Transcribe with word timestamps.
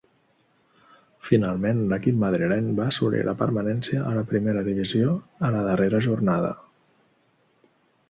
Finalment, 1.27 1.83
l'equip 1.91 2.17
madrileny 2.23 2.71
va 2.81 2.89
assolir 2.93 3.21
la 3.29 3.37
permanència 3.43 4.09
a 4.09 4.17
la 4.19 4.27
primera 4.35 4.67
divisió 4.73 5.15
a 5.51 5.55
la 5.59 5.65
darrera 5.71 6.05
jornada. 6.11 6.55